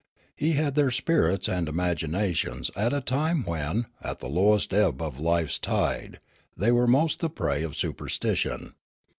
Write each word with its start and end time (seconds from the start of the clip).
He 0.35 0.53
had 0.53 0.73
their 0.73 0.89
spirits 0.89 1.47
and 1.47 1.69
imaginations 1.69 2.71
at 2.75 2.91
a 2.91 3.01
time 3.01 3.43
when, 3.43 3.85
at 4.01 4.17
the 4.17 4.27
lowest 4.27 4.73
ebb 4.73 4.99
of 4.99 5.19
life's 5.19 5.59
tide, 5.59 6.19
they 6.57 6.71
were 6.71 6.87
most 6.87 7.19
the 7.19 7.29
prey 7.29 7.61
of 7.61 7.77
superstition. 7.77 8.73